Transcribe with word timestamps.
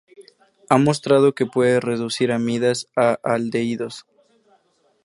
Ha 0.69 0.79
mostrado 0.79 1.35
que 1.35 1.45
puede 1.45 1.79
reducir 1.79 2.31
amidas 2.31 2.87
a 2.95 3.19
aldehídos. 3.23 4.07